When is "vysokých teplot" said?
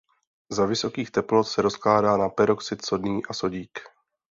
0.65-1.47